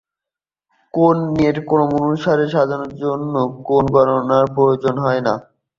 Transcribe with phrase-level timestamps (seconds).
[0.93, 3.33] কোণের ক্রমানুসারে সাজানোর জন্য
[3.67, 5.33] কোণ গণনার প্রয়োজন হয় না।